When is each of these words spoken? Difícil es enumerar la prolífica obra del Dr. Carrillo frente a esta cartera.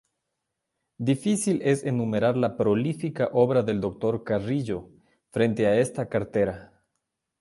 Difícil 1.09 1.59
es 1.73 1.83
enumerar 1.91 2.35
la 2.35 2.57
prolífica 2.57 3.29
obra 3.33 3.61
del 3.61 3.79
Dr. 3.79 4.23
Carrillo 4.23 4.89
frente 5.29 5.67
a 5.67 5.77
esta 5.77 6.09
cartera. 6.09 6.71